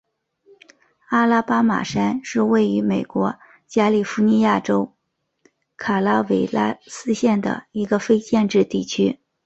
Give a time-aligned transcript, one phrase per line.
[1.09, 4.95] 阿拉巴马山是位于美国加利福尼亚州
[5.77, 9.19] 卡拉韦拉斯县的一个非建制地区。